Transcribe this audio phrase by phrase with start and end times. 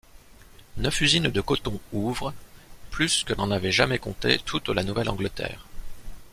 [0.77, 2.33] Neuf usines de coton ouvrent,
[2.89, 5.67] plus que n'en avait jamais compté toute la Nouvelle-Angleterre.